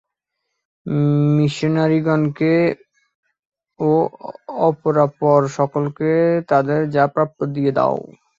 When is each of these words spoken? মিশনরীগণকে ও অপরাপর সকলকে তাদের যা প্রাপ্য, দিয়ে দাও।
মিশনরীগণকে 1.35 2.53
ও 3.79 3.91
অপরাপর 4.67 5.39
সকলকে 5.57 6.11
তাদের 6.49 6.79
যা 6.95 7.03
প্রাপ্য, 7.13 7.39
দিয়ে 7.55 7.71
দাও। 7.77 7.97